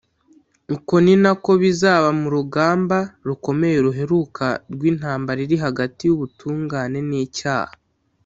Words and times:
uko 0.75 0.93
ni 1.05 1.15
nako 1.23 1.51
bizaba 1.61 2.09
mu 2.19 2.27
rugamba 2.35 2.97
rukomeye 3.27 3.77
ruheruka 3.85 4.45
rw’intambara 4.73 5.39
iri 5.45 5.57
hagati 5.65 6.01
y’ubutungane 6.05 6.99
n’icyaha 7.09 7.73